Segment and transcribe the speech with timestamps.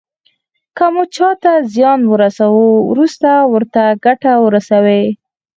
[0.77, 5.03] که مو چاته زیان ورساوه وروسته ورته ګټه ورسوئ.